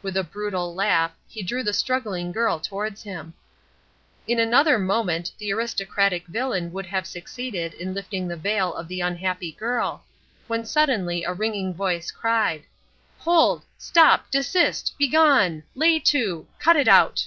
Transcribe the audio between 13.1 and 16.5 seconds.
"Hold! stop! desist! begone! lay to!